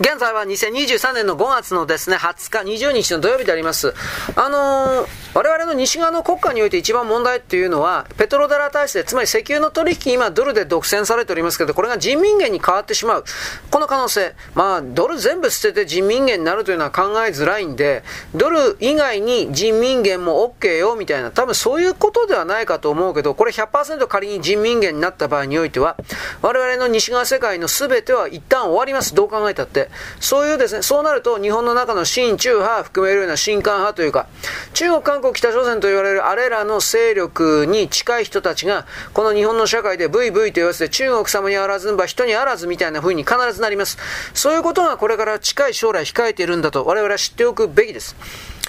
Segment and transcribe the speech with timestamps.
[0.00, 3.92] 現在は2023年の5月のですね、20日、20日の土曜日であります。
[4.34, 13.24] あのー、我々の西側の国家において一番問題っていうのは、ペトロダラ体制、つまり石油の取引、今ドルで独占されておりますけど、これが人民元に変わってしまう。
[13.70, 14.34] この可能性。
[14.54, 18.02] まあ、ドル全部捨てて人民元になるというのは考えづらいんで、
[18.34, 25.96] ドル以外に人民元も OK よ、みたいな、多分そういうことではないかと思うけど、これ100%仮に人民元になった場合においては、
[26.42, 29.14] 我々の西側世界の全ては一旦終わります。
[29.14, 29.90] どう考えたって。
[30.18, 34.26] そういうですね、そうなると日本の中の親中派含めるような親韓派というか、
[34.74, 43.98] 中国、韓国、北朝鮮と言われるあれらの勢力に近い人たちが、この日本の社会でブイブイと言わせて中国様にあらずんば人にあらずみたいな風に必ずなります。
[44.32, 48.16] そういうことがこれから近い将来控えているんだと我々は知っておくべきです。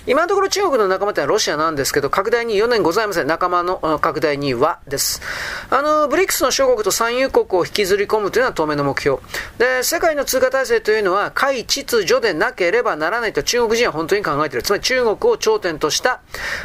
[0.07, 3.27] 今のところ中国の仲間ってのはロシアなんですけど、拡大に4年ございません。
[3.27, 5.21] 仲間の拡大にはです。
[5.69, 9.19] あの、ブリックスの諸国と産油国を引きずり込むというのは当面の目標。
[9.59, 14.63] で、世界の通貨体制というのは、海秩序でなければならないと中国人は本当に考えている。
[14.63, 16.21] つまり中国を頂点とした、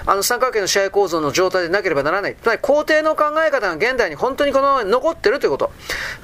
[0.07, 2.37] あの三角形の支配構造の状態でなければならない。
[2.43, 5.71] つまり皇帝の考え方が現代に本当にこのまま残ってるということ。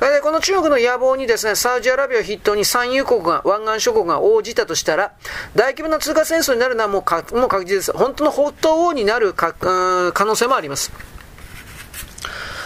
[0.01, 5.13] で、この中国の野望にですね、サウジアラビアを筆頭に産油国が、湾岸諸国が応じたとしたら、
[5.55, 7.93] 大規模な通貨戦争になるのはもうかもう確実です。
[7.93, 10.93] 本当の北東王になるか可能性もあります。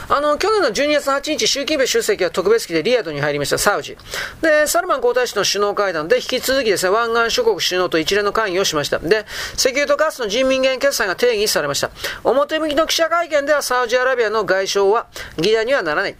[0.08, 3.98] あの、去年の12月8日、習近平主席は特別機でリヤドに入りました、サウジ。
[4.40, 9.00] で、サルマン皇太子の首脳会談で引き続きですね、湾岸諸国首脳と一連の会議をしました。
[9.00, 11.90] で、石油とガスの人民元決済が定義されました。
[12.22, 16.16] 表向きの記者会見ではサウジアラビアの外相は議題にはならない。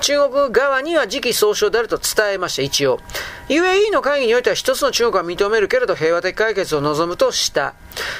[0.00, 2.98] 中国側には次期総称であると伝えました、一応。
[3.48, 7.74] UAE の会議においては一つの中国は認めるけれど平和的解決を望むとした。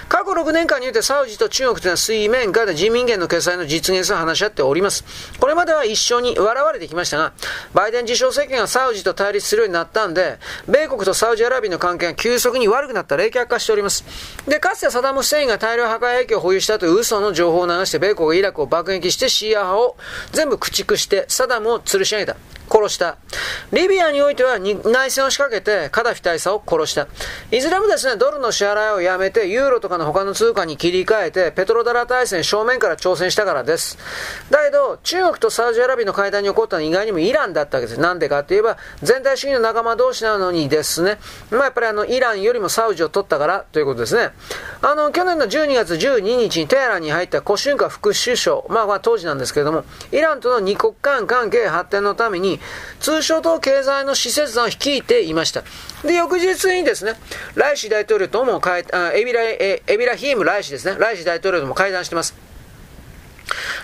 [0.09, 5.05] 過去6年間においてサウジと中国というのは水面下で人民元の決済の実現を話し合っております。
[5.39, 7.35] これまでは一緒に笑われてきましたが、
[7.75, 14.07] バイデン自称政権がサウジと対立するようになったんで、米国とサウジアラビアの関係が急速に悪くなった冷却化しております。
[14.49, 19.97] で、かつてサダム・フセインが大量破壊兵器を保有したという嘘の情報を流して、米国がイラクを爆撃してシーア派を
[20.33, 22.37] 全部駆逐して、サダムを吊るし上げた。
[22.71, 23.17] 殺した。
[23.73, 27.09] リビアにおいては内戦を仕掛けてカダフィ大佐を殺した。
[27.51, 33.99] いずれもですね、ドルの支払いをやめてユーロとかの他の通貨に切り替えてペトロダラ大戦正面から挑戦したからです。
[34.51, 38.01] だけど、中国とサウジアラビアの会談に起こったのは意外にもイランだったわけです。
[38.01, 41.19] なんでかって言えば、全体主義の仲間同士なのにですね、
[41.51, 44.31] まあやっぱりあの、イランよりもサウジを取ったからということですね。
[44.83, 52.58] あの、去年の12月12日にテヘランに入ったコシュンカ副首相、まあまあ当時なんですけれども、イランとの二国間関係発展のために、
[53.01, 55.63] 通商と経済の施設団を率いていました。
[56.05, 57.15] で、翌日にですね、
[57.55, 62.48] ライシ大統領とも会、エビラ、エビラヒームライシですね、ライシ大統領とも会談してます。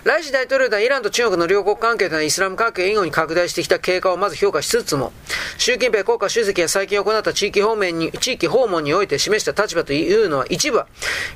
[0.05, 5.13] ライシ大統領はイランと中国の両国関係というのはイスラム関係以後に拡大してきた経過をまず評価しつつも、
[5.59, 10.87] 習近平国家主席が最近行った地域方面に、地域訪問において示した立場というのは一部は、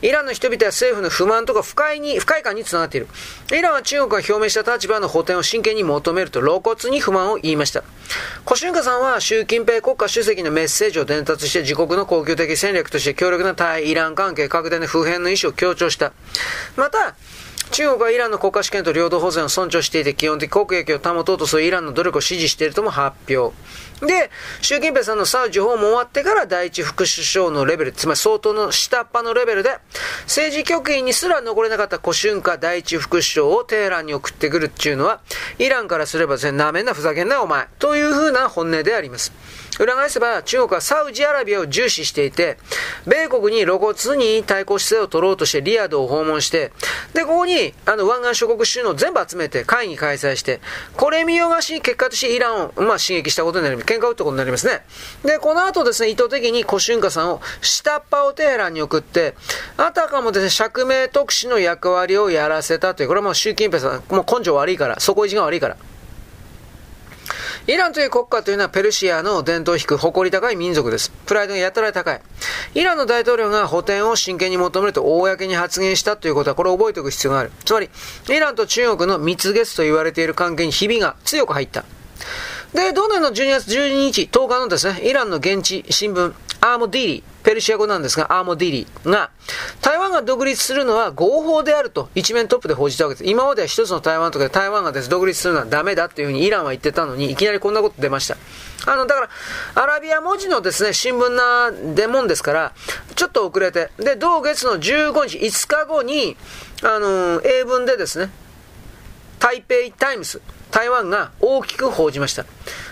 [0.03, 3.09] イランの人々や政府の不満とか不快に、不快感につながっている。
[3.53, 7.83] イランは中国が表明した立場の補填を真剣に求めると露骨に不満を言いました。
[8.45, 16.13] コシュンカさんは習近平国家主席のメッセージを伝達して自国の恒久的戦略として強力な対イラン関係拡大の普遍の意思を強調した。
[16.77, 17.15] また、
[17.71, 23.55] 中国はイランの国家主権と領土保全を尊重していて、基本的国益を保とうとするイランの努力を支持しているとも発表。
[24.05, 24.31] で、
[24.63, 29.79] 習近平さんのサウジ訪問終わってから第一副首相のレベル、つまり相当の下っ端のレベルで、
[30.23, 35.21] 政治局員にすら残れなかった古春華第一副首相をテヘランに送ってくるっていうのは、
[35.59, 39.33] イランからすれば全然なめんなふざけんなお前、というふうな本音であります。
[39.79, 42.59] 裏返せば中国はサウジアラビアを重視していて、
[43.07, 46.73] 米国に露骨に対抗姿勢を取ろうとしてリヤドを訪問して、
[47.15, 50.61] で、ここに、あの、湾岸諸国首脳全部集めて会議開催して、
[50.97, 53.87] これ見よがし、結果としてイランを、まあ、刺激したことになります。
[53.87, 54.83] 喧嘩を打ったことになりますね。
[55.25, 59.35] で、この後ですね、意図的にコシュンカさんを下っ端をテヘランに送って、
[59.77, 65.77] あたかもですね、釈明特使の役割をやらせたという、これはもう習近平さん、もう根性悪いから、底意地が悪いから。
[67.69, 71.11] イランという国家というのはペルシアの伝統を引く誇り高い民族です。
[71.27, 72.21] プライドがやたら高い。
[72.73, 77.53] イランの大統領が補填を真剣に求めると公に発言したということは、これを覚えておく必要がある。
[77.67, 77.91] つまり、
[78.31, 81.85] イランと中国の蜜月と言われている関係にひびが強く入った。
[82.73, 86.33] で、同年の12月12日、10日のですね、イランの現地新聞、
[86.63, 89.31] アーモディリー、ペルシア語なんですが、アーモディリが、
[89.81, 93.31] 台湾が独立するのは合法であると一面トップで報じたわけです。
[93.31, 98.37] 今までは一つの台湾とかで台湾がです、独立するのはダメだっていうふうにイランは言ってたのに、いきなりこんなこと出ました。
[98.85, 102.73] あの、だから、アラビア文字のですね、新聞な、でもんですから、
[103.15, 106.37] ちょっと遅れて、で、同月の15日、5日後に、
[106.83, 108.31] あの、英文でですね、
[109.39, 112.45] 台北タイムス、台湾が大きく報じました。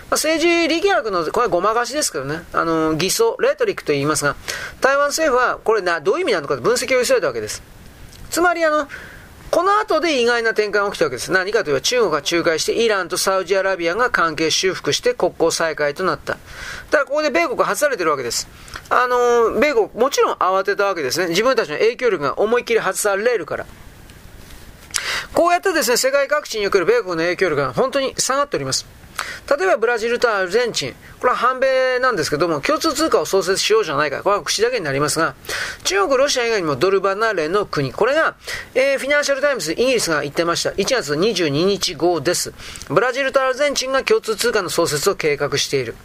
[0.09, 4.35] ま、政治力学の、これはごまかしですけどね、あの、偽装、レトリックと言いますが、
[4.81, 7.61] 台湾政府はこれな、どういう意味なのかと分析を急いだわけです。
[8.29, 8.87] つまりあの、
[9.49, 11.31] この後で意外な転換が起きたわけです。
[11.31, 16.37] 何かといえば中国が仲介してイランとサウジアラビアが関係修復して国交再開となった。
[16.91, 18.47] ただここで米国外されてるわけです。
[18.89, 21.27] あの、米国もちろん慌てたわけですね。
[21.29, 23.65] 自分たちの影響力が思いっきり外されるから。
[25.33, 28.85] こうやってですね、世界各地における米国の影響力が本当に下がっております。
[29.57, 35.35] 例えばブラジルとアルゼンチン、これは反米なんですけども、共通通貨を創設しようじゃないか、これは口だけになりますが、
[35.83, 38.35] 中国、ロシア以外にもドル離れの国、これが、
[38.75, 40.71] えー、フィナンシャルタイムズ、イギリスが言ってました。
[40.71, 42.53] 1月22日号です。
[42.89, 45.95] ブラジルとアルゼンチンが共通通貨の創設を計画している。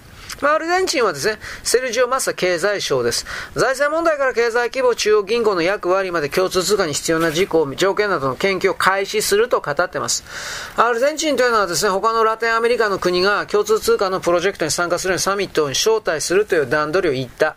[0.42, 3.24] まあ、アルゼンチンはですね、セルジオ・マッサ経済省です。
[3.54, 10.24] 財政問題から経済規模、中央銀行の役割まで共通通貨に必要な事項、条件などの研究を開始すると語っています。
[10.76, 17.56] アルゼンチンというのはですね、他のラテンアメリカの国が共通通貨のプロジェクトに参加するようにサミットに招待するという段取りを言った。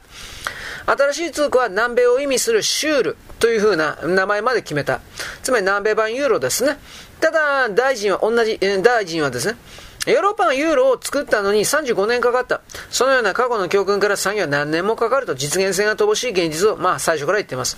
[0.85, 5.01] 新しい通貨は南米を意味するシュールという風な名前まで決めた。
[5.41, 6.77] つまり南米版ユーロですね。
[7.19, 9.57] ただ、大臣は同じ、大臣はですね、
[10.05, 12.61] ヨーロッパがユーロを作ったのに35年かかった。
[12.91, 17.77] そのような過去の教訓から作業は何年もかかると実現性が乏しい現実を、まあ最初から言っています。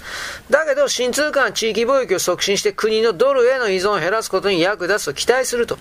[0.50, 5.78] だけど、新通貨は地域貿易を促進して国のドルへの依存を減らすことに役立つと期待すると。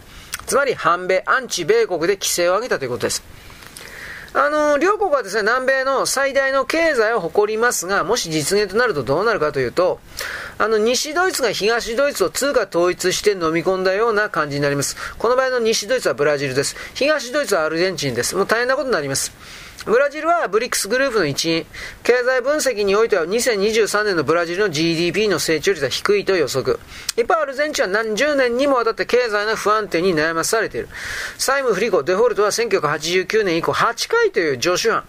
[0.47, 3.25] つまり、反米、アンチ米国で規制を上げたということです。
[4.39, 9.99] あの、両国はですね、南米の最大の経済を誇りますが、もし実現となるとどうなるかというと、
[10.59, 14.97] あの、西ドイツが東ドイツを通貨統一して飲み込んだような感じになります。
[15.19, 16.77] この場合の西ドイツはブラジルです。
[16.95, 18.35] 東ドイツはアルゼンチンです。
[18.37, 19.33] もう大変なことになります。
[19.87, 21.65] ブラジルはブリックスグループの一員。
[22.03, 26.81] 経済分析においては2023年のブラジルの GDP の成長率は低いと予測。
[27.17, 30.89] 一方、アルゼンチンは何十年にもわたって経済の不安定に悩まされている。
[31.39, 35.05] 債務不履行、デフォルトは1989年以降8回という常習犯。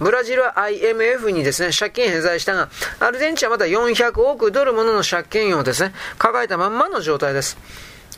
[0.00, 7.56] ブラジルは IMF にですね、借金返済したが、アルゼンチンはまだ400億ドルものの借金をですね、抱えたまんまの状態です。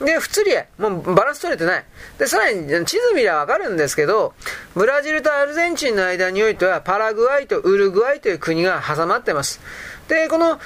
[0.00, 0.69] で、不釣り合い。
[0.79, 1.85] もうバランス取れてない。
[2.19, 4.35] で、さらに地図見りゃわかるんですけど、
[4.75, 9.61] ブラジルとアルゼンチンの間においては、パラグアイとウルグアイという国が挟まってます。
[10.08, 10.58] で、この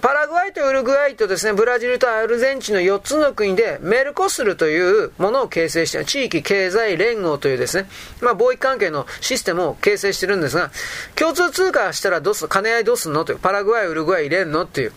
[0.00, 7.88] パラグアイとウルグアイとですね、ブラジルとアルゼンチンの4つの国でメルコスルというものを形成して、地域経済連合というですね、
[8.20, 10.70] まあ貿易関係のシステムを形成してるんですが、
[11.16, 14.92] 共通通貨したらどうす、兼ね合いどうすんのという、パラグアイ、ウルグアイ入れんのっていう。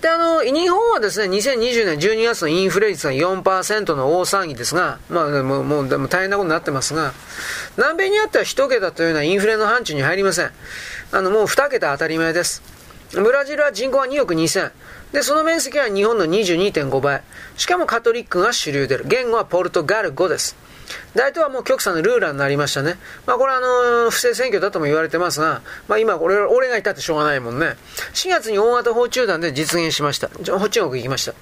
[0.00, 7.12] で、あの、日本はですね、2020年12月のインフレ率が4%の大騒ぎですが、まあ、もう、もう、大変なことになってますが、
[7.76, 10.50] 南米にあっては1桁というのはインフレの範疇に入りません。
[11.10, 12.62] あの、もう2桁当たり前です。
[13.12, 14.70] ブラジルは人口は2億2000。
[15.12, 17.22] で、その面積は日本の22.5倍。
[17.56, 19.04] しかもカトリックが主流である。
[19.08, 20.54] 言語はポルトガル語です。
[21.18, 22.94] 大統領はもう極左のルーラーになりましたね。
[23.26, 23.60] まあこれはあ
[24.04, 27.74] の、不正選挙だとも言われてますが、まあ今俺、俺がいたってしょうがないもんね。
[28.14, 30.28] 4月に大型訪中団で実現しました。
[30.28, 31.34] 中国行きました。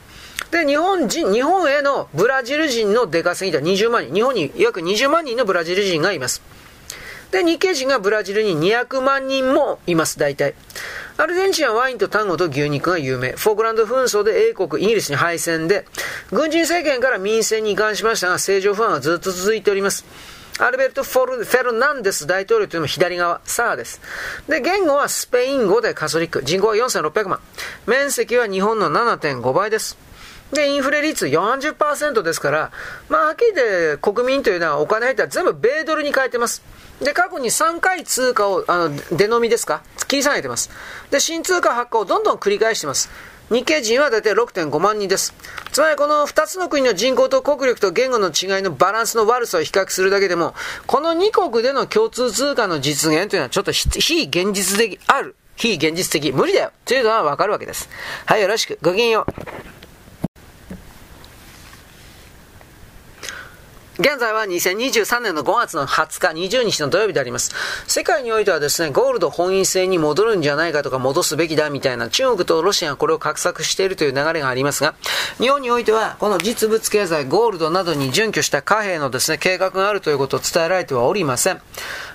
[0.50, 4.14] で、日本人、日本へのブラジル人の出稼ぎは20万人。
[4.14, 6.40] 日本に約20万人のブラジル人がいます。
[7.30, 10.54] で、日系人がブラジルに200万人もいます、大体。
[11.18, 13.32] アルゼンチンはワインとタンゴと牛肉が有名。
[13.32, 15.86] フォークランド紛争で英国、イギリスに敗戦で、
[16.30, 20.04] 軍人政権から民政に移管しましたが、政情不安はずっと続いております。
[20.58, 24.02] アルベルト・フォルフェルナンデス大統領というのも左側、サーです。
[24.46, 26.42] で、言語はスペイン語でカソリック。
[26.44, 27.40] 人口は4600万。
[27.86, 30.05] 面積は日本の7.5倍です。
[30.56, 32.72] で、インフレ率40%ですから、
[33.08, 36.62] まあ、はっきり言って国民というのはお金入ったら全部米ドルに変えてます。
[37.00, 39.82] で、過去に3回通貨を、あの、出飲みですか？
[40.08, 40.70] 切り下げてます。
[41.10, 43.10] で、新通貨発行をどんどん繰り返してます。
[43.50, 45.34] 日系人は大体6.5万人です。
[45.72, 50.54] つまりこの2つの国の人口と国力と言語の違いのバランスの悪さを比較するだけでも、
[50.86, 55.36] この2国での共通通貨の実現というのはちょっと非現実的ある。
[55.56, 56.32] 非現実的。
[56.32, 56.72] 無理だよ。
[56.86, 57.88] というのはわかるわけです。
[58.24, 58.78] はい、よろしく。
[58.82, 59.75] ごきげんよう。
[63.98, 67.54] 現在は2023年の5月の20日、20日の土曜日であります。
[67.86, 74.94] 世界においてはですね、ゴールド本位制に戻るんじゃないかとか戻すべきだみたいな中国とロシアがこれを画策しているという流れがありますが、
[75.38, 81.62] 日本においてはこの実物経済、ゴールドなどに準拠した貨幣のですね、計画があるということを伝えられてはおりません。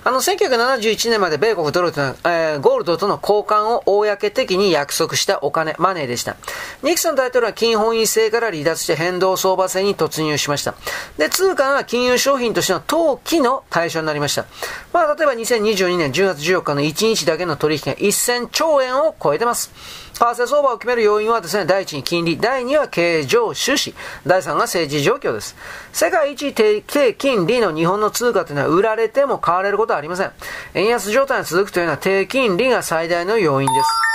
[0.04, 6.36] あの、1971年まで米国ドルと、えー、ゴールドとの交換を公的に約束したお金、マネーでした。
[6.82, 10.74] ニクソン大統領は金本位制から離脱して変動相場制に突入しました。
[11.18, 14.46] で、通貨のは金融商品としての投機の対象になりました。
[14.92, 19.72] まあ、例えば2022年10月14日の1日だけの取引が1000兆円を超えてます。
[20.14, 23.94] 為替相場を決める要因はですね、第一に金利、第二は経常収支、
[24.26, 25.56] 第三が政治状況です。
[25.92, 26.82] 世界一低
[27.14, 30.32] 金利の日本の通貨というのは売られても買われることはありません。
[30.74, 34.11] 円安状態が続くというのは低金利が最大の要因です。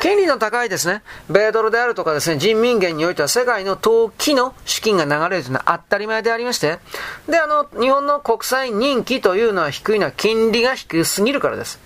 [0.00, 6.78] 権利の高いですね、米ドルであるとかですね、人民元においては世界の投機の資金が流れるというのは当たり前でありまして、
[7.28, 11.78] で、あの、日本の国債人気というのは低いのは金利が低すぎるからです。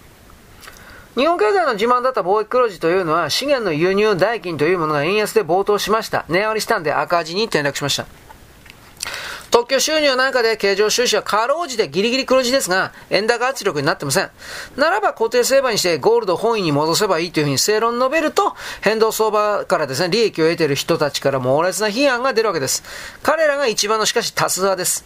[1.17, 6.25] 日本経済の自慢だった貿易黒字というのは資源の輸入代金というものが円安で暴騰しました。
[6.29, 8.07] 値上がりしたんで赤字に転落しました。
[9.55, 14.31] 特許収入なんかで経常収支はかろうじてギリギリ黒字ですが、円高圧力になってません。
[14.77, 22.83] ならば固定成敗にしてゴールド本位に戻せばいいというふうに正論述べると、変動相場からですね、利益を得ている人たちから猛烈な批判が出るわけです。
[23.23, 25.05] 彼らが一番のしかし多数派です。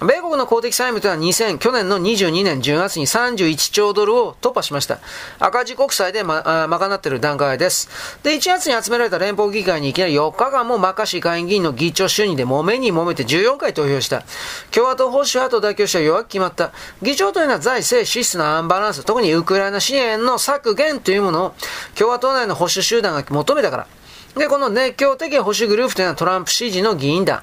[0.00, 5.00] 米国の公的債務というのは2000、去年の22年10月に31兆ドルを突破しました。
[5.40, 7.88] 赤字国債でま、賄っている段階です。
[8.22, 14.22] で、1月に集められた連邦議会にいきなり4日間もマカシー下院議員の議長就任で揉めに揉めて14回投票した。
[14.70, 16.70] 共和党保守派と妥協した弱く決まった。
[17.02, 21.54] 議長というのは財政支出のアンバランス、特にウクライナ支援の削減というものを
[21.96, 23.97] 共和党内の保守集団が求めたから。
[24.38, 27.42] で、この熱狂的保守グループというのはトランプ支持の議員団。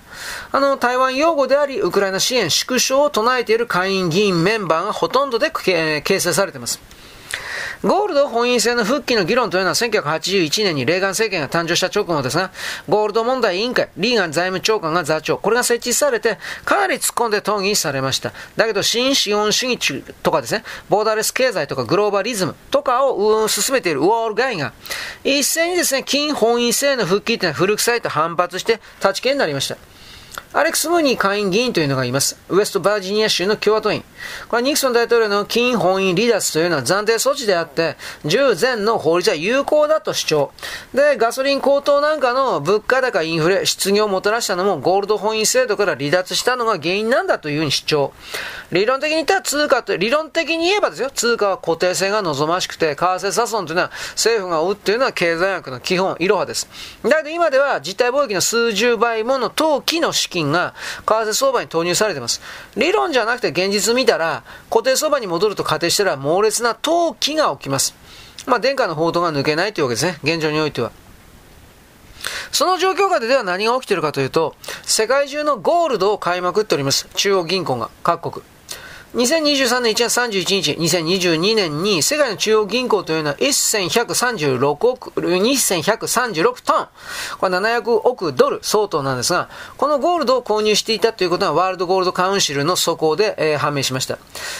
[0.52, 6.95] あの、台湾擁護であり、ウクライナ支援縮小を唱えている下院議員メンバーがほとんどでえ形成されています。
[7.84, 12.52] ゴールド本位制の復帰の議論というのは1981年にレーガン政権が誕生した直後ですが、
[12.88, 18.34] ゴールド問題委員会、リーガン財務長官が座長、これが設置されて、かなり突っ込んで討議されました。
[18.56, 24.74] だけど、新資本主義とかですね、ボーダーレス経済とかグローバリズムとかを進めているウォール街が、
[25.24, 29.78] 一斉にですね、金本位制の復帰というのは古臭いと反発して立ち消えになりました。
[30.56, 32.40] アレックス・ムーニー下院議員というのがいます。
[32.48, 34.04] ウエストバージニア州の共和党員。
[34.48, 40.52] これはニクソン大統領の金本位離脱というのは暫定措置であって、従前の法律は有効だと主張。
[40.94, 48.14] で、ガソリン高騰なんかの物価高インフレ、失業をもたらしたのもゴールド本位制度から離脱したのが原因なんだというふうに主張。
[48.72, 56.70] 理論的に言ったら通貨と、理論的に言えばですよ、通貨は固定性が望ましくて、為替差損というのは政府が追うというのは経済学の基本、いろはです。
[57.04, 60.74] だけど今では実体貿易の数十倍もの投機の資金が
[61.06, 62.42] 為替相場に投入されています。
[62.76, 67.96] 理論じゃなくて現実見たら、固定相場に戻ると仮定したら猛烈な投機が起きます。
[68.46, 70.20] まあ、殿下の報道が抜けないというわけですね。
[70.24, 70.92] 現状においては。
[72.52, 77.08] その状況下ででは何が起きているかというと、世界中のゴールドを買いまくっております。
[77.16, 78.55] 中央銀行が、各国。
[79.16, 86.88] 2023年1月31日、2022年に世界の中央銀行というのは1136億、2136トン、
[87.40, 94.16] これ700億ドル相当なんですが、このゴールドを購入していたということはワールドゴールドカウンシルの速報で、えー、判明しました。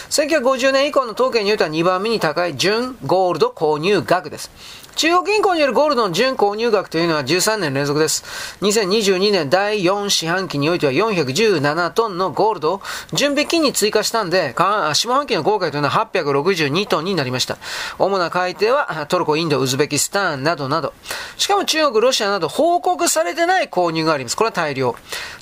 [0.08, 4.50] 1950年以降の統計によっては2番目に高い純ゴールド購入額です。
[4.96, 8.24] 中央銀行によるゴールドの純購入額というのは13年連続です。
[8.62, 12.82] 2022年第4四半期においては417トンのゴールドを
[13.12, 17.58] 準備金に追加したんで、下半期の合計というのは862トンになりました。
[17.98, 20.92] 主な改定はトルコ、インド、ウズベキスタンなどなど。
[21.36, 24.36] しかも中国、ロシアなど報告されてない購入があります。
[24.36, 24.94] これは大量。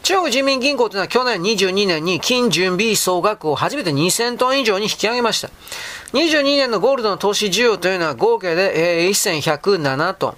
[0.02, 5.50] 中国人民銀行というのは去年22年に金準備総額を初めて2000トン以上に引き上げました。
[6.12, 10.36] 22年のゴールドの投資需要というのは合計で、1107トン。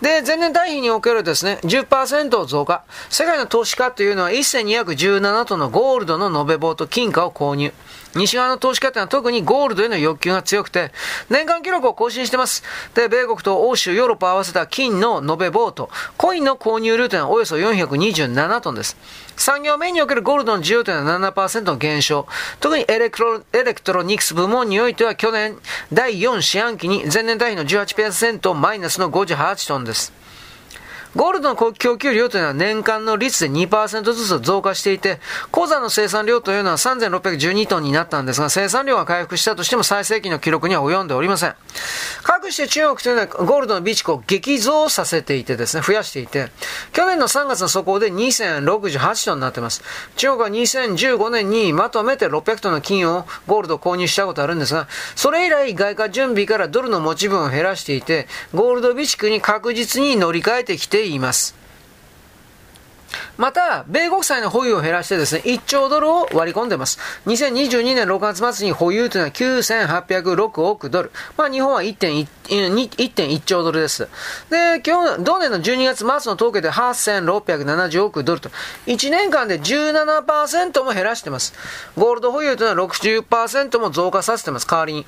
[0.00, 2.82] で、前年対比におけるですね、10%増加。
[3.10, 7.72] 世界の投資家というのは1217トンのゴールドの延べ棒と金貨を購入。
[8.14, 10.92] 西側の投資家というのは特にゴールドへの欲求が強くて、
[11.28, 12.62] 年間記録を更新してます。
[12.94, 18.96] で、米国と欧州、ヨーロッパ合わせた金の延べ棒と、コインの購入量というのはおよそ427トンです。
[19.36, 22.26] 産業面におけるゴールドの需要というのは7%の減少。
[22.60, 25.56] 特にエレクロエレクトロニクス部門においては去年
[25.92, 30.12] 第4四半期に前年対比の18%マイナスの58トンです。
[31.16, 35.18] ゴールドの供給量というのは年間の率で2%ずつ増加していて、
[35.50, 41.54] 鉱山の生産量というのは3612トンになったんですが、生産量が回復したとしても最盛期の記録には及んでおりません。
[42.22, 46.50] かくして中国というのはゴールドの備蓄を激増させていてですね、増やしていて、
[46.92, 49.82] 去年の3月の速報で2068トンになっています。
[50.16, 54.86] 中国は2015年にまとめて600トンの金をゴールド購入したことあるんですが、
[55.16, 61.59] それ以来外貨準備からドルの持ち分を減らしていて、ゴールド備蓄に確実に乗り換えてきています。
[63.36, 66.98] また、米国債の保有を減らしてですね、1兆ドルを割り込んでます。
[67.26, 71.10] 2022年6月末に保有というのは9806億ドル。
[71.36, 74.08] まあ日本は1.1兆ドルです。
[74.50, 78.50] で、今日、同年の12月末の統計で8670億ドルと、
[78.86, 81.54] 1年間で17%も減らしてます。
[81.96, 85.06] ゴールド保有というのは60%も増加させてます、代わりに。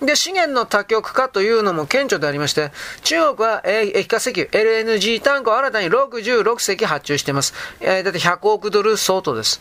[0.00, 2.72] で、資源の多極化というのも顕著でありまして、
[3.04, 7.54] 中国は、液化石油、LNG タンクを新たに66隻発注しています。
[7.80, 9.60] えー、だって100億ドル相当です。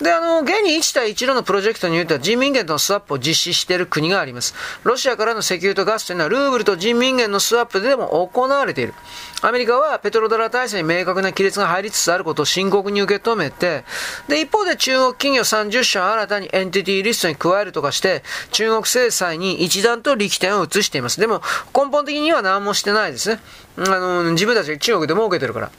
[0.00, 4.54] で、あの、現に1対1路のプロジェクトにおいては人民元とのスワップを実施している国があります。
[4.82, 8.94] ロシアからの石油とガスというのはルーブルと人民元のスワップでも行われている。
[9.42, 13.84] アメリカはペトロドラ体制に明確な亀裂が入りつつあることを深刻に受け止めて、
[14.28, 21.20] で、一方で中国企業30社を新たにエンティティリストに加えるとかして、中国制裁に一段と力点を移しています。
[21.20, 21.42] でも、
[21.74, 23.40] 根本的には何もしてないですね。
[23.78, 25.70] あの、自分たちが中国で儲けてるから。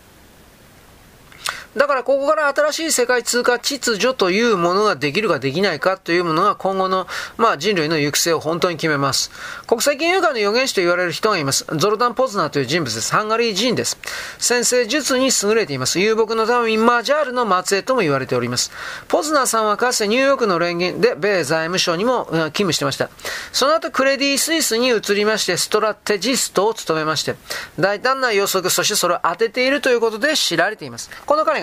[1.75, 9.31] だからここから新しい世界通貨秩序というものができるかできないかというものが今後の、まあ、人類の行く末を本当に決めます。
[9.65, 11.65] 国際金融界の預言者と言われる人がいます。
[11.75, 13.11] ゾルダン・ポズナーという人物です。
[13.11, 13.97] ハンガリー人です。
[14.37, 15.99] 先生術に優れています。
[15.99, 18.71] 遊牧のためにマジャールの末裔とも言われております。
[19.07, 23.09] ポズナーさんはかつてニューヨークの連銀で米財務省にも勤務してました。
[23.51, 27.35] その後クレディ・スイスに移りまして、ストラテジストを務めまして、
[27.79, 31.09] 大胆な予測、そしてそれを当てているということで知られています。
[31.25, 31.62] この彼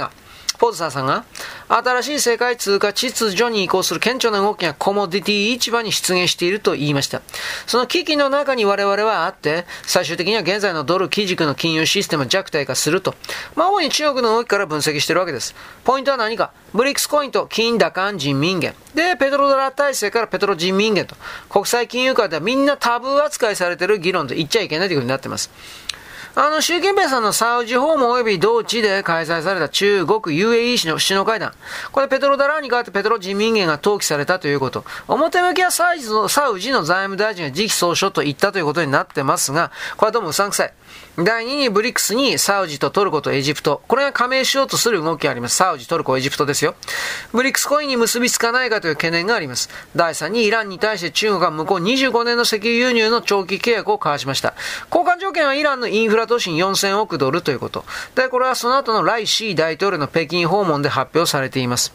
[0.61, 1.25] が、ポズサーさんが、
[1.69, 7.23] 新しい世界通貨秩序に移行する顕著な動きがコモディティ市場に出現していると言いました。
[7.67, 13.14] その危機の中に我々はあって、最終的には現在のドル基軸の金融システムを弱体化すると。
[13.57, 15.55] まあ、主に中国の動きから分析しているわけです。
[15.85, 16.52] ポイントは何か？
[16.75, 18.75] ブリックスコインと金打艦人民元。
[18.95, 21.17] で、ペトロドラ体制からペトロ人民元と。
[21.49, 25.50] 国際金融界ではみんなタブー扱いされている議論で言っちゃいけないということになっています。
[26.37, 31.53] あの、習近平さんのサウジ訪問及び同地で開催された中国 UAE 市の首脳会談。
[31.91, 34.85] これペトロダラーに代わってペトロ人民元が登記されたということ。
[35.09, 40.73] 表向きはサウジのサウジの財務大臣が次期総書と言ったということになってますが、これはどうもうさんくさい。
[41.25, 43.83] 第2にブリックスにサウジとトルコとエジプト。
[43.89, 45.57] これが加盟しようとする動きがあります。
[45.57, 46.75] サウジ、トルコ、エジプトですよ。
[47.33, 49.69] ブリックスコインに結びつかないかという懸念があります。
[49.95, 54.55] 第3にイランに対して中国が向こう25年の石油輸入の長期契約を交わしました。
[54.91, 57.85] 交換条件はイランのインフラ投資に4000億ドルということ。
[58.15, 61.93] で、これはその後のライシー大統領の北京訪問で発表されています。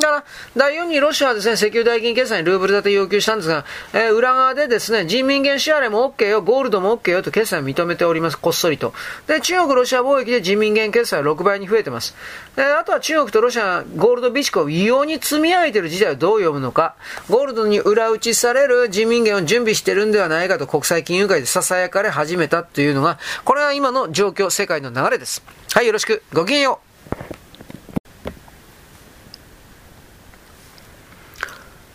[0.00, 0.24] だから、
[0.56, 8.94] 第4にロシアはですね、石油代金決済にルーブル建て要求したんですが、えー、裏側でですね、人民元支払いも OK よ、ゴールドも OK よと決済を認めております、こっそりと。
[9.26, 12.14] で、中国、ロシア貿易で人民元決済は6倍に増えてます。
[12.56, 16.94] で、あとは中国とロシア、ゴールド備蓄を異様に積み上げている事態をどう読むのか、
[17.28, 25.42] ゴールドに裏打ちされる人民元を準備してるんではないかと国際金融界で囁かれ始めたというのが、これは今の状況、世界の流れです。
[25.72, 26.22] はい、よろしく。
[26.32, 26.87] ごきげんよう。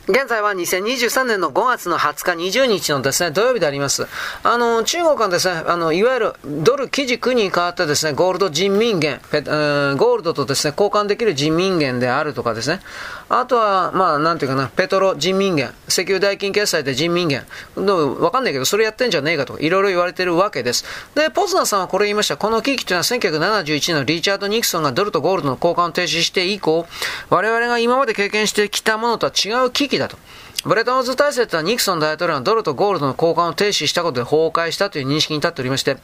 [0.06, 4.06] 現在は2023年の5月の20日、20日のですね、土曜日であります。
[4.44, 12.82] あの、中国はですね、あの、いわゆるドル基軸に変わってですね、ゴールド人民元、ゴールドとですね、交換できる人民元であるとかですね、
[13.30, 20.86] あとは、まあ、なんていうかな、ペトロ人民元、石油代金決済で人民元、わかんないけど、それやってんじゃねえかとか、いろいろ言われてるわけです。
[21.16, 22.38] で、ポズナーさんはこれ言いました。
[22.38, 26.86] この危機というのは1971年のリチャード・ニクソンがドルとゴールドの交換を停止して以降、
[27.30, 30.18] 我々が今まで経験してきたものとは違う危機だと。
[30.66, 35.98] ブレトンウッズ体制とはニクソン大統領がドルとゴールドの交換を停止したことで崩壊したという認識に立っておりまして、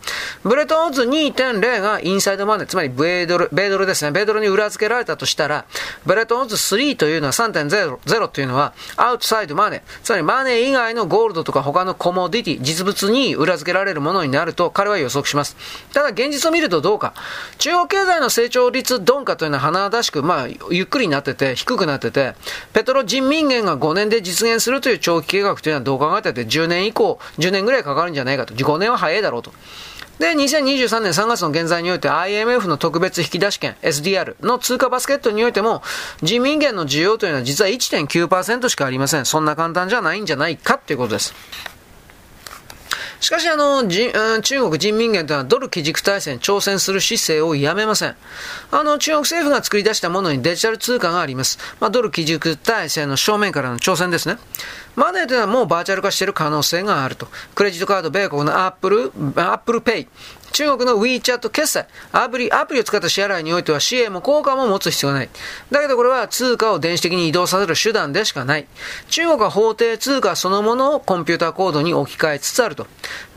[0.43, 5.63] ブレトンウズ2.0がインサイドマネー、つまり米ドル、米ドルですね、米ドルに裏付けられたとしたら、
[6.05, 15.55] ブレトンウズ3というのは3.0というのは、アウトサイドマネー、つまりマネー以外のゴールドとか他のコモディティ、実物に裏付けられるものになると彼は予測します。
[15.93, 17.13] ただ現実を見るとどうか。
[17.59, 22.35] 中国経済の成長率鈍化というのは華々しく、まあ、ゆっくりになってて、低くなってて、
[22.73, 28.53] ペトロ人民元が5年で実現するという長期計画というのはどう考えたって10年以降、10年ぐらいかかるんじゃないかと。
[28.53, 29.53] 5年は早いだろうと。
[30.19, 35.81] で、2023年3月の現在において IMF の特別引き出し券 SDR の通貨バスケットにおいても
[36.21, 39.25] 人民元の需要というのは実は1.9%しかありません。
[39.25, 41.33] そんな簡単じゃないんじゃないかということです。
[43.19, 48.15] しかし、あの、中国人民元というのはドル基軸体制に挑戦する姿勢をやめません。
[48.71, 51.59] あの、中国政府が作り出したものにデジタル通貨があります。
[51.79, 54.37] まあ、ドル基軸体制の正面からの挑戦ですね。
[54.95, 57.27] マネーというのはもうバーチャル化している可能性があると。
[57.55, 60.07] クレジットカード、米国のアップル、アップルペイ、
[60.59, 65.29] 中国の WeChat 決済、アプリ、アプリを使った支払いにおいては紙幣も硬貨も持つ必要がない。
[65.71, 68.67] だけどこれは通貨を電子的に移動させる手段でしかない。
[69.09, 72.87] 中国は法定通貨そのものをコンピューターコードに置き換えつつあると。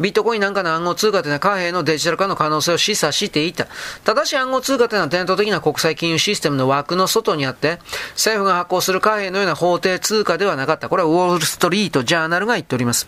[0.01, 3.69] ビットコインなんかの暗号通貨というのは貨幣のデジタル化の可能性を示唆していた。
[4.03, 7.79] ただし暗号通貨というのは伝統的な国際金融システムの枠の外にあって、
[8.15, 10.89] 政府が発行する貨幣のような法定通貨ではなかった。
[10.89, 13.07] これはウォールストリートジャーナルが言っております。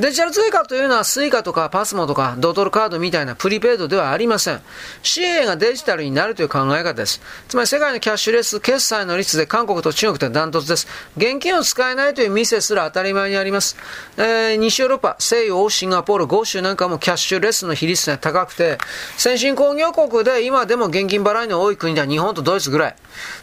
[0.00, 4.62] デジタル通貨というのはスイカとかパスモとかドトールカードみたいなプリペイドではありません。
[5.04, 7.20] 紙幣がデジタルになるという考え方です。
[7.48, 10.88] つまり世界のキャッシュレス決済の率で韓国と中国とダントツです。
[11.18, 13.76] 現金を使えないという店すら当たり前にあります。
[14.16, 18.78] えー、西ヨーロッパ、西洋、シンガポール、豪州なんかもキャッシュレスの比率が高くて、
[19.18, 22.96] 先進工業国で今でも現金払いの多い国では日本とドイツぐらい。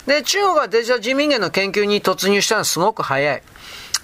[0.08, 3.43] で、中国がデジタル人民元の研究に突入したのはすごく早い。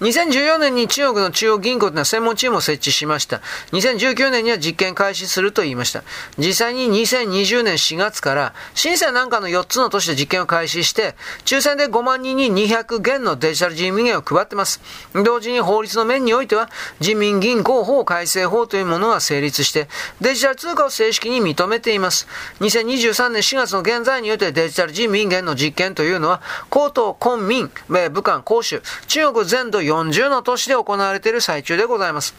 [0.00, 3.40] 2014年に中国の中央銀行というのは専門チームを設置しました。
[3.72, 6.02] 2019年には実験開始すると言いました。
[6.36, 14.80] 実際に2020年4月から、深センなんかの4つの都市で実験を開始して、抽選で5万人に200元のデジタル人民元を配ってます。
[15.14, 19.88] 同時に法律の面においては、人民銀行法改正法というものが成立して、
[20.20, 22.26] デジタル通貨を正式に認めています。
[22.60, 32.34] 2023年4月の現在においてデジタル人民元の実験というのは、高等公民、武漢、公州、中国全土40の都市で行われている最中でございます。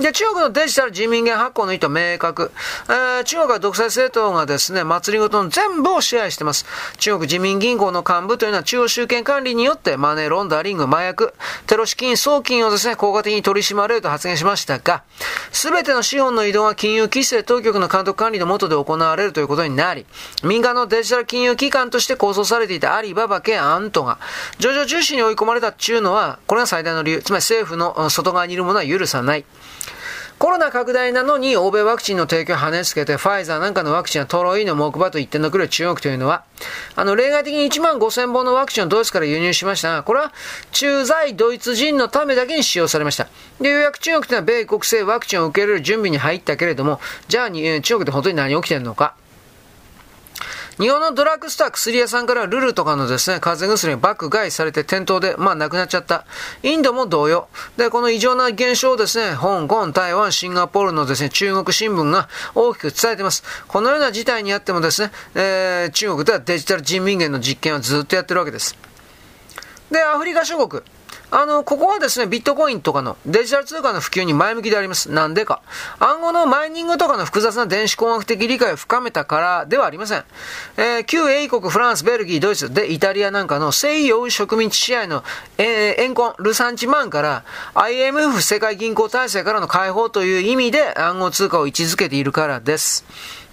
[0.00, 2.50] で、中国のデジタル人民元発行の意図明確。
[2.88, 6.64] えー、中国は独裁政党がですね、祭りごとの全部を支配しています。
[6.98, 11.34] 中国人民銀行の幹部というのは中央集権管理によってマネーロンダリング、麻薬、
[11.66, 15.02] テロ資金、送金をですね、効果的に取り締まれると発言しましたが、
[15.52, 20.06] すべての資本の移動は金融規制当局の監督管理の下で行われるということになり、
[20.42, 24.18] 民間のデジタル金融機関として構想されていたアリババ系アントが、
[24.58, 29.44] 上場重視に追い込まれたっていうのは、これが最大の理由、つまり政府の外側にいるものは許さない。
[30.40, 36.44] コロナ拡大なのに欧米ワクチンの提供を跳ねつけて、ファイザーなんかのワクチンはトロイの木馬と言ってのくる中国というのは、
[36.96, 40.32] あの、例外的に1万5000本のワクチンをドイツから輸入しましたが、これは
[40.72, 43.28] 駐在ドイツ人のためだけに使用されました。
[43.60, 49.12] で、ようやく中国というのは米国製ワクチンを受け入れる準備に入ったけれども、じゃあに中国で本当に何起きてるのか。
[50.80, 56.24] 日本のドラッグストア薬屋さんからルルとかのですね、風邪薬が爆買いされて店頭で、まあ亡くなっちゃった。
[56.62, 57.48] インドも同様。
[57.76, 63.44] で、この異常な現象をですね、香港、台湾、シンガポールのですね、中国新聞が大きく伝えています。
[63.68, 68.74] このような事態にあってもですね、えー、中国ではデジタル人民元の実験はずっとやってるわけです。
[69.90, 70.82] で、アフリカ諸国。
[71.30, 75.10] あの、ここはですね、ビットコインとかのデジタル通貨の普及に前向きであります。
[75.10, 75.62] なんでか。
[75.98, 80.24] 暗号のマイニングとかの複雑な電子工学的理解を深めたからではありません。
[80.76, 85.22] えー、旧英国、フランス、ベルギー、ドイツ、で、イタリアなんかの西洋植民地支配の、
[85.58, 93.04] えー、怨恨、ルサンチマンから IMF 世界銀行体制からの解放という意味で暗号通貨を位置づけているからです。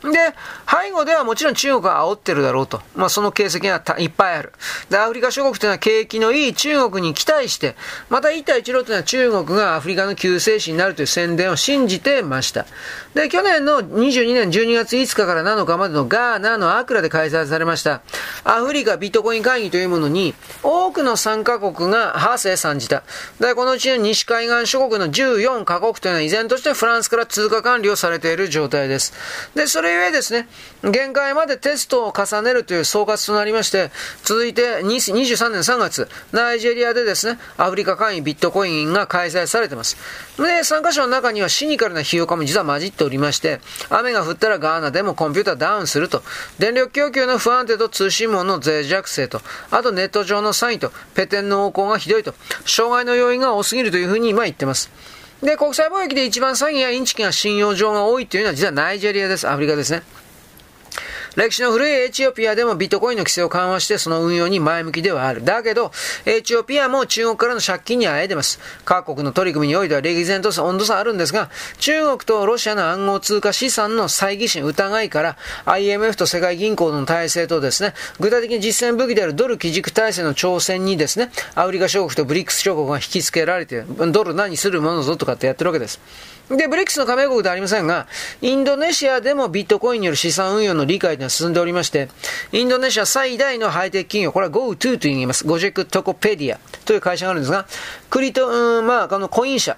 [0.03, 0.35] で、
[0.69, 2.81] 背後ではもちろん中国が煽ってるだろうと。
[2.95, 4.53] まあその形跡がいっぱいある。
[4.89, 7.75] で、アフリカ諸国というのは景気のいい中国に期待して、
[8.09, 12.65] また一帯一路というのは中国がアフリカの救世主になるという宣伝を信じてました。
[13.13, 18.01] で、去年の22年12月5日から7日までのガーナのアクラで開催されました、
[18.43, 23.03] アフリカビットコイン会議というものに、多くの参加国が派生参じた。
[23.39, 29.13] で、このうちの西海岸諸国の14カ国というのは依然としてフランスから通貨管理をされている状態です。
[29.55, 30.47] で、それゆえですね、
[30.83, 33.91] 限界までテストを重ねるという総括となりまして、
[34.23, 39.97] 続いて23年3月、ナイジェリアでですね、アフリカ会議ビットコインが開催されています。
[40.37, 46.23] で、参加者の中にはシニカルな費用化も実は混じっておりまして、雨が降ったらガーナでもコンピューターダウンすると、
[46.59, 52.33] 電力供給の不安定と通信網の脆弱性と、あとネット上のサインと、ペテンの横行がひどいと、
[52.65, 54.89] 障害の要因が多すぎるというふうに今言ってます。
[55.41, 59.47] で、国際貿易で一番詐欺やインチキが信用上が多いというのは実はナイジェリアです。
[59.47, 60.01] アフリカですね。
[61.37, 65.43] 歴史の古いエチオピアでもビットコインの規制を緩和してその運用に前向きではある。
[65.45, 65.91] だけど、
[66.25, 68.59] エチオピアも中国からの借金にあえてます。
[68.85, 85.99] 各国の取り組みにおいては歴然と温度差あるんですが、中国とロシアの暗号通貨資産の猜疑心、疑いから IMF と世界銀行の体制とですね、具体的に実践武器であるドル基軸体制の挑戦にですね、アフリカ諸国とブリックス諸国が引き付けられて、ドル何するものぞとかってやってるわけです。
[86.49, 88.07] で、ブリックスの加盟国ではありませんが、
[88.41, 92.09] インドネシアでもビットコインによる資産運用の理解が進んでおりまして、
[92.53, 95.45] インドネシア最大のハイテク企業、これは GoTo と言います。
[95.45, 97.67] ゴジェクトコペディアという会社があるんですが、
[98.09, 99.77] クリト、うん、まあ、このコイン社、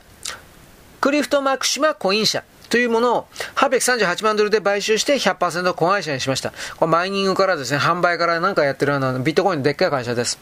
[1.02, 6.52] クリフトマクシマコイン社、というものを838万ドルで買収して100%子会社にしました。
[6.78, 10.40] これマイニングからですね、販売からなんかやってるようなビットコインのでっかい会社です。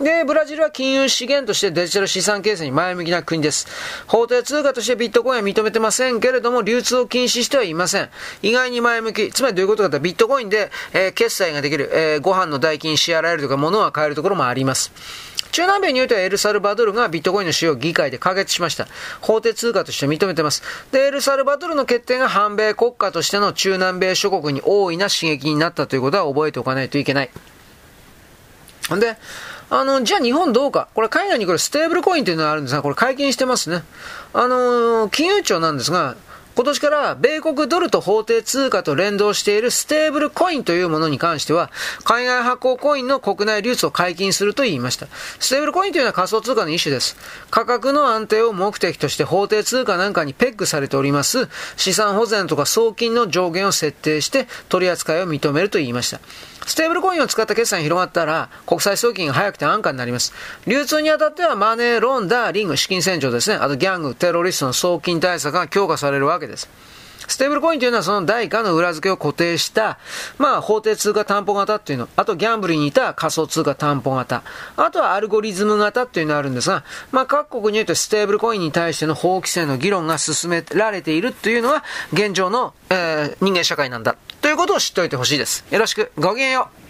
[0.00, 3.66] で、ブラジルは金融資源としてデジタル資産形成に前向きな国です。
[4.06, 8.08] 法定通貨としてビットコインは認めてませんけれども、流通を禁止してはいません。
[8.40, 9.30] 意外に前向き。
[9.30, 14.90] つまりどういうことかというと、ビットコインで、えー、決済ができる、えー、ご飯の代金支払えるとか、物は買えるところもあります。
[15.52, 18.86] 中南米においてはエルサルバドルがビットコインの使用を議会で可決しました。
[19.20, 20.62] 法定通貨として認めてます。
[20.92, 27.30] で、エルサルバドルの決定が反米国家としての中南米諸国に大いな刺激になったということは覚えておかないといけない。
[28.96, 29.16] んで、
[29.70, 30.88] あの、じゃあ日本どうか？
[30.94, 33.82] これ海外にこれステーブルコインというのがあるんですが、これ解禁してますね。
[34.34, 36.16] あの、金融庁なんですが、
[36.56, 41.70] 今年から米国ドルと法定通貨と連動しているステーブルコインというものに関しては、
[42.02, 45.06] 海外発行コインの国内流通を解禁すると言いました。
[45.38, 47.16] ステーブルコインというのは仮想通貨の一種です。
[47.50, 56.20] 価格の安定を目的として法定通貨なんかにペッグされております、資産保全とか送金の上限を設定して取り扱いを認めると言いました。
[56.66, 60.32] ステーブルコインを使った決算が広がったら、国際送金が早くて安価になります。
[60.66, 63.56] 流通にあたってはマネーロンダーリング、資金洗浄ですね。
[63.56, 66.68] あとギャング、テロリストの送金対策が強化されるわけです。
[67.30, 69.98] ステーブルコインというのはその代価の裏付けを固定した、
[70.36, 74.42] まあ、法定通貨担保型っていうの、あとギャンブルにいた仮想通貨担保型、
[74.76, 84.16] あとはアルゴリズム型っていうのがあるんですが、まあ、各国においてステーブルコインに対しての法規制の議論が進められているというのは、現状の、えー、人間社会なんだ。
[84.40, 85.64] ということを知っておいてほしいです。
[85.70, 86.10] よろしく。
[86.16, 86.89] ごきげんよう。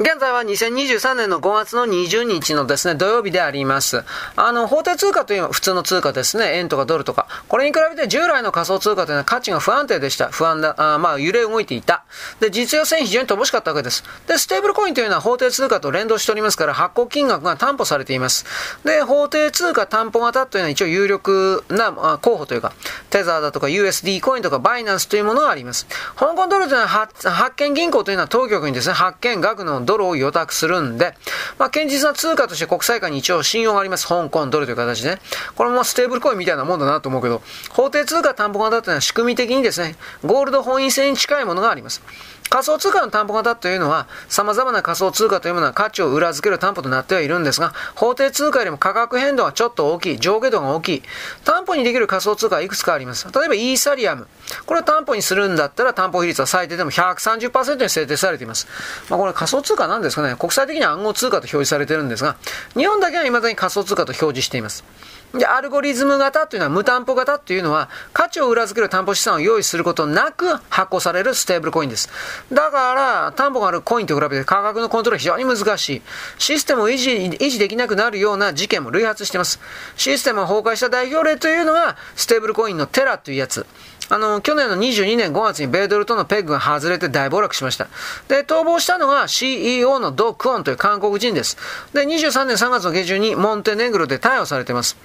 [0.00, 4.02] 現在は2023年の5月の20日のですね、土曜日であります。
[4.34, 7.28] あの、法定通貨というのは普通の通貨ですね、円とかドルとか。
[7.46, 10.30] これに比べて従来の仮想通貨というのは価値が不安定でした。
[10.30, 12.02] 不安だ、あまあ、揺れ動いていた。
[12.40, 14.02] で、実用性非常に乏しかったわけです。
[14.26, 18.46] で、ステーブルコインというのは法定通貨と連動しておりますから、発行金額が担保されています。
[18.84, 22.72] で、法定通貨担保型というのは一応有力な、あ、候補というか、
[23.10, 25.86] テザーだとか USD コインとかバイナンスというものがあります。
[26.16, 31.14] 香港ドルというのは発見銀行というのは当局にですね、発見額のドルを予託するんで、
[31.58, 34.06] まあ、堅実な通貨として国際間に一応信用があります。
[34.06, 35.20] 香港ドルという形でね。
[35.54, 42.02] これもステーブルコインみたいなもんだなと思うけど、法定通貨担保型というのは仕組み的にですね、ゴールド本位制に近いものがあります。
[42.50, 51.02] 仮想通貨の担保型というのは、様々な仮想通貨というものは価値を裏付ける担保となってはいるんですが、法定通貨よりも価格変動がちょっと大きい、上下動が大きい。
[51.44, 53.26] 担保にできる仮想通貨はいくつかあります。
[53.34, 54.28] 例えばイーサリアム。
[54.66, 58.68] これを担保にするんだったら担保比率は最低でも130%に設定されています。
[59.08, 60.36] まあ、これ仮想通貨なんですかね。
[60.38, 62.36] 国際的には暗号通貨と表示されているんですが、
[62.76, 64.84] 日本だけは未だに仮想通貨と表示しています。
[65.32, 72.08] で、アルゴリズム型というのは無担保型というのは価値を裏付ける担保資産を用意することなく発行されるステーブルコインです。
[72.52, 76.02] だから、担保があるコインと比べて価格のコントロール非常に難しい。
[76.38, 79.60] システムを維持維持できなくなるような事件も類発しています。
[79.96, 83.66] システムが崩壊した代表例というのがステーブルコインのテラというやつ。
[84.10, 87.88] あの、去年の22年5月に米ドルとのペグが外れて大暴落しました。
[88.28, 91.56] で、逃亡したのが CEO のド・クオンという韓国人です。
[91.92, 94.96] で、23年3月の下旬にモンテネグロで逮捕されています。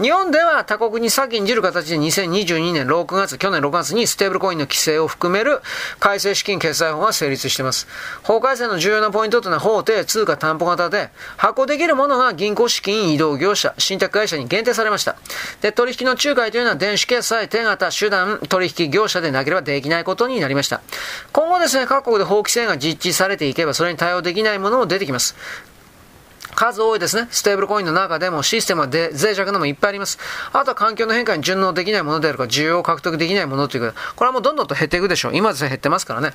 [0.00, 5.60] 日本では他国に先んじる形で2022年6月、去年6月にステーブルコインの規制を含める
[5.98, 7.86] 改正資金決済法が成立しています。
[8.22, 15.16] 法改正の重要なポイントというのは法定通貨担保型で、発行できるものが銀行資金移動業者、信託会社に限定されました。
[15.60, 20.80] で、取引の仲介というのは電子決済、手形、手段、取引業者でなければできないことになりました。
[21.32, 25.36] 今後ですね、各国で法規制が実施されていけば、それに対応できないものも出てきます。
[26.60, 27.26] 数多いですね。
[27.30, 30.18] ステーブルコインの中でもシステムは脆弱なのもいっぱいあります。
[30.52, 35.34] あとは環境の変化に順応できないものであるか、需要を獲得できないものというか、これはもうどんどんと減っていくでしょう。
[35.34, 36.34] 今ですね、減ってますからね。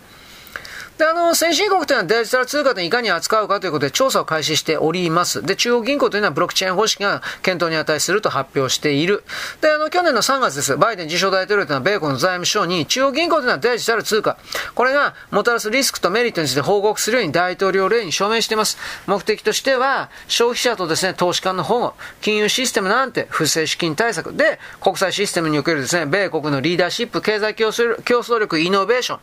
[0.98, 5.42] で、あの、先進国というのはデジタル通貨でいかに扱うかということで調査を開始しております。
[5.42, 9.26] で、中央銀行というのはブロックチェーン方式が検討に値すると発表している。
[9.60, 10.78] で、あの、去年の3月です。
[10.78, 14.38] バイデン自称大統領というのは米国の財務省に中央銀行というのはデジタル通貨。
[14.74, 18.78] これがもたらすリスクとメリットについて報告するように大統領令に署名しています。
[19.06, 29.20] 目的としては、消費者とですね、投資家の保護、金融システムなんて不正資金対策で、国際システムにおけるですね、米国のリーダーシップ、経済競争力、イノベーション。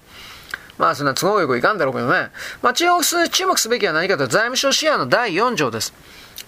[0.83, 2.31] まあそんな都合よくいかんだろうけどね。
[2.61, 5.95] まあ注目す注目すべきは何かと財務省視野の第4条です。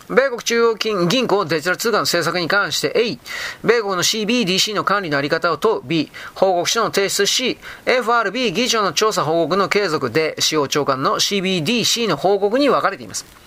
[0.09, 3.17] 米国中央金銀行デジタル通貨の政策に関して A、
[3.65, 13.44] 米国の CBDC の管理のあり方を問う B、報告書の提出 C、FRB 議長の調査報告の継続で、司法長官の CBDC の報告に分かれています。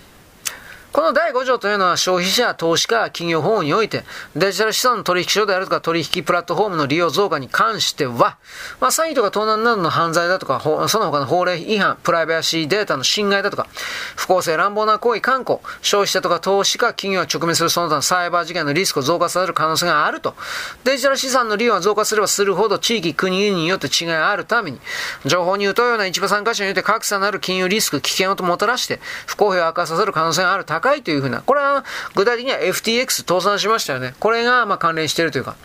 [0.98, 4.02] この第5条というのは消費者、投資家、企業保護において、
[4.34, 8.36] デジタル資産の取引所であるとか取引プラットフォームの利用増加に関しては、
[8.80, 13.68] まあ、詐欺とか盗難などの犯罪だとか、その他の法令違反、プライバシーデータの侵害だとか、
[14.16, 20.34] 不公正乱暴な行為、慣行、消費者とか投資家、企業が直面するその他のサイバー事件のリスクを増加させる可能性があると。
[20.82, 24.80] デジタル資産の利用が増加すればするほど地域、国によって違いがあるために、
[25.24, 34.14] 情報に疎いような一部参加者によって格差のある金融リスク、危険をもたらして、不公平を悪化させる可能性がある高いいというふうな、これは具体的には FTX 倒産しましたよね。
[34.20, 35.56] これがま関連しているというか。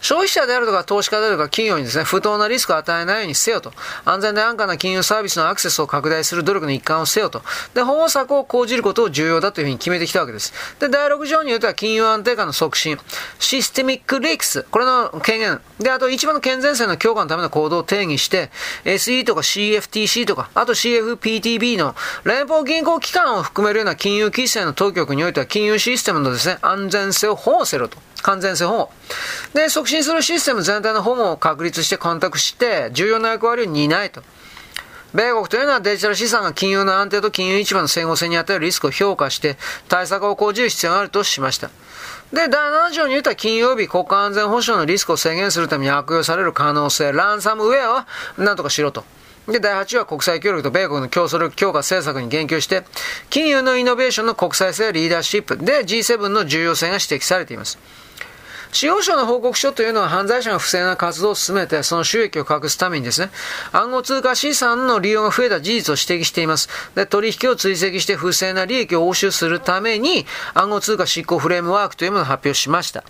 [0.00, 3.72] 消費者であるとか投資家であるとか企業にですね、不当なリスクを与えないようにせよと。
[4.04, 7.42] 安全で安価な金融サービスのアクセスを拡大する努力の一環をせよと。
[7.74, 10.52] で、保護策を講じることを重要だというふうに決めてきたわけです。
[10.78, 12.98] で、第6条によっては金融安定化の促進、
[13.38, 15.60] システミックリックス、これの軽減。
[15.78, 18.50] で、あと一番の健全性の強化のための行動を定義して、
[18.84, 27.98] SE とか CFTC とか、あと CFPTB の連邦銀行機関を含めるような金融規制の当局においては金融システムのですね、安全性を保護せろと。
[28.22, 28.90] 完全性保護。
[29.54, 34.22] で、促進するシステム全体の保護を確立してコクして、重要な役割を担えと。
[35.14, 39.56] 米国というのはデジタル資産が金融の安定と金融市場の整合性に与えるリスクを評価して
[39.88, 41.70] 対策を講じる必要があるとしました。
[42.32, 49.04] で、第7条に言った金曜日国家安全保障のリスクを制限するために悪用される可能性、ランサムウェアは何とかしろと。
[49.48, 52.82] で、第8は国際協力と米国の競争力強化政策に言及して、
[53.30, 57.78] 金融のイノベーションの国際性リーダーシップで G7 の重要性が指摘されています。
[58.76, 63.30] 司法省の報告書というのは犯罪者が不正な活動を進めて、その収益を隠すためにですね、
[63.72, 66.68] 暗号通貨資産の利用が増えた事実を指摘しています。
[66.94, 73.02] で、取引を追跡して不正な利益を押収するために、暗号通貨執行フレームワークというものを発表しました。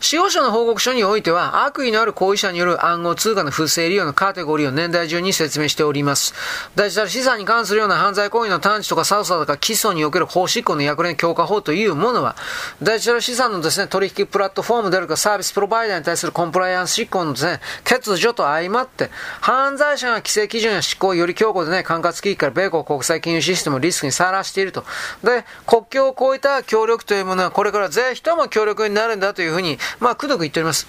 [0.00, 6.34] 司法省の報告書においては、悪意のある行為者による暗号通貨の不正利用のカテゴリーを年代順に説明しております。
[6.76, 12.36] デジタル資産に関するような犯罪行為の探知とか操作とか基礎における法執行の役連強化法というものは、
[12.80, 24.84] デジタル資産のですね、取引プラットフォームであるかサービスプロバイダーに対するコンプライアンス執行のですね、欠如と相まって、犯罪者が規制基準や執行をより強固でね、管轄機器から米国国際金融システムをリスクにさらしていると。
[25.24, 30.86] で、国境を越えた協力というものは、これからぜひとも協力になるんだというふうに、まあ、くどく言っております。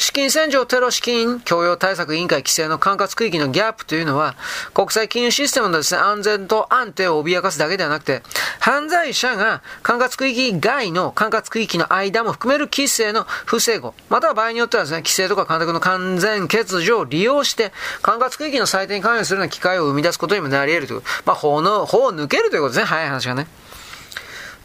[0.00, 4.34] 資金洗浄テロ資金供与対策委員会規制の管轄区域のギャップというのは、
[4.72, 8.22] 国際金融システムのですね、安全と安定を脅かすだけではなくて、
[8.60, 23.46] 犯罪者が管轄区域外の管轄区域の間も含める規制の不正誤、または場合によってはですね、規制とか監督の完全欠如を利用して、管轄区域の採点に関与するような機会を生み出すことにもなり得るという、まあ、法の、法を抜けるということですね、早い話がね。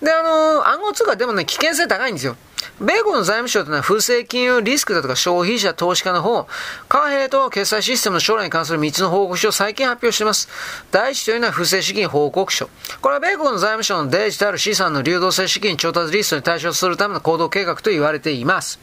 [0.01, 2.38] で、あのー、暗号通貨でもね、危険性高いんですよ。
[2.80, 6.47] 米国の財務省というのは不正金融リスクだとか消費者、投資家の方、
[6.88, 10.49] 貨幣と決済システムの将来に関する3つの報告書を最近発表しています。
[10.91, 12.69] 第1というのは不正資金報告書。
[13.01, 18.80] これは米国の財務省のデジタル資産の流動性資金調達リストに対処するための行動計画と言われています。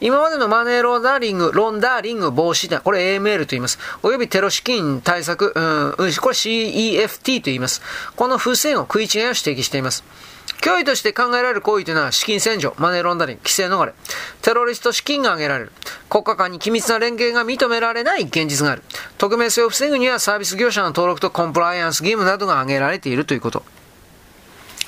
[0.00, 2.80] 今までのマネーローダーリング、ロンダーリング防止だ。
[2.80, 3.78] これ AML と言います。
[4.02, 7.80] およびテロ資金対策、うん、これ CEFT と言います。
[8.14, 10.04] この不正を食い違いを指摘しています。
[10.60, 13.92] 脅威として考えられる行為というのは資金洗浄、マネーロンダリング、規制逃れ、
[14.42, 15.72] テロリスト資金が挙げられる、
[16.08, 18.82] 国家間に機密な連携が認められない現実がある、
[19.18, 23.62] 匿名性を防ぐにはサービス業者の登録とコンプライアンス義務などが挙げられているということ。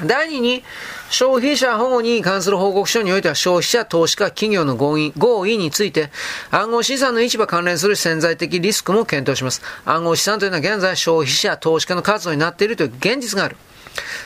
[0.05, 0.63] 第2に、
[1.11, 6.11] 消費者保護に関する報告書においては消費者、投資家、企業の合意合意について
[6.51, 9.63] 暗号資産の市場関連する潜在的リスクも検討します。
[9.85, 13.57] 暗号資産というのは現在消費者、投資家の活動になっているという現実がある。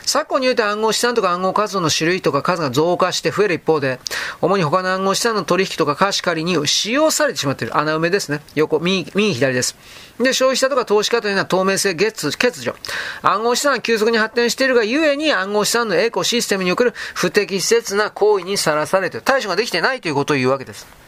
[0.05, 3.99] 昨今において暗号資産とか暗号活動の種類とか数が増加して増える一方で、
[4.41, 8.41] 主に他の暗号資産の取引とか貸し借りに使用されてしまっている穴埋めですね。
[8.55, 9.75] 横、右、右、左です。
[10.19, 12.75] で、消費者とか投資家というのは透明性欠如。
[13.21, 19.25] 暗号資産は急速に発展しているがゆえに暗号資産のエコシステムにおける不適切な行為にさらされている。
[19.25, 21.02] 対処ができてないということを言うわけです。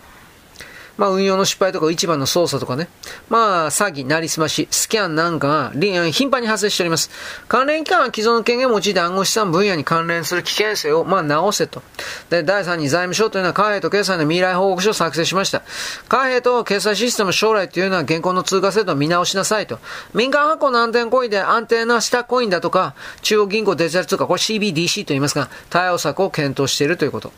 [0.97, 2.87] まあ、運用の失敗とか市場の操作とかね、
[3.29, 7.09] まあ、詐欺、なりすまし、スキャンなんかが頻繁に発生しております。
[7.47, 11.81] 関連機関は既存の権限を用いて暗号資産分野に関連する危険性を、まあ、直せと。
[12.29, 15.63] で、第3に財務省というのは貨幣と決済の未来報告書を作成しました。
[16.07, 19.79] 貨幣と決済システム将来というのは現行の通貨制度を見直しなさいと。
[20.13, 27.31] 民間発行の安定コインで安定な下コインだとか、中央銀行デジタル通貨、これ CBDC と言いますが、対応策を検討しているということ。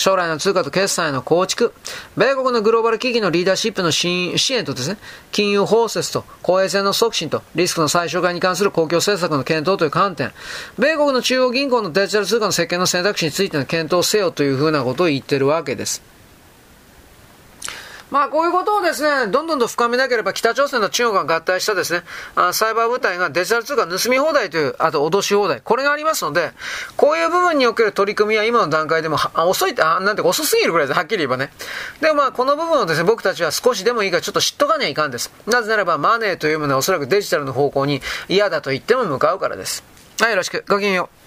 [0.00, 1.74] 将来の通貨と決済の構築、
[2.16, 4.08] 米国のグローバル危機のリーダーシップの支
[4.54, 4.96] 援とですね、
[5.30, 10.32] 金融包摂と公平性の促進とリスクの最小化に関する公共政策の検討という観点、
[10.78, 16.02] 米国の中央銀行のデジタル通貨の設計の選択肢についての検討せよというふうなことを言ってるわけです。
[18.10, 22.02] まあこういうことをですね、どんどんと深めなければ北朝鮮と中国が合体したですね、
[22.34, 26.50] あサイバー部隊がデジタル通貨盗み放題という、あと脅し放題、これがありますので、
[26.96, 31.52] こういう部分における取り組みは今の段階でも遅いって、あなんて遅すぎるぐらいです、はっきり言えばね。
[32.00, 35.30] でもまあこの部分をですね、僕たちは少しでもいいからちょっと知っとかにはいかんです。
[35.46, 39.84] なぜならばマネーというものはおそらくデジタルの方向に嫌だと言っても向かうからです。
[40.20, 40.64] はい、よろしく。
[40.68, 41.20] ごきげんよう。